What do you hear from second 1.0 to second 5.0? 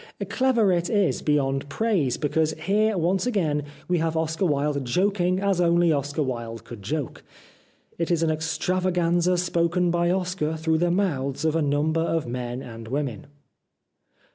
beyond praise, because here once again we have Oscar Wilde